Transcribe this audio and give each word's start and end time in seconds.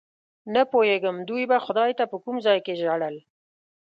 نه 0.53 0.61
پوهېږم 0.71 1.15
دوی 1.29 1.43
به 1.51 1.57
خدای 1.65 1.91
ته 1.97 2.03
په 2.11 2.17
کوم 2.23 2.35
ځای 2.45 2.59
کې 2.65 2.73
ژړل. 2.81 3.15